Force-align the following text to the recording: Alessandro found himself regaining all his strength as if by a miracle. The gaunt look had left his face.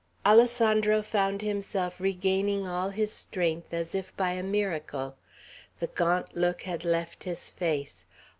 Alessandro 0.25 1.03
found 1.03 1.43
himself 1.43 1.99
regaining 1.99 2.65
all 2.65 2.89
his 2.89 3.13
strength 3.13 3.71
as 3.71 3.93
if 3.93 4.17
by 4.17 4.31
a 4.31 4.41
miracle. 4.41 5.15
The 5.77 5.85
gaunt 5.85 6.35
look 6.35 6.63
had 6.63 6.83
left 6.83 7.23
his 7.25 7.51
face. 7.51 8.05